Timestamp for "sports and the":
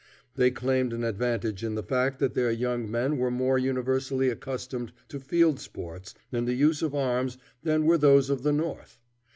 5.59-6.55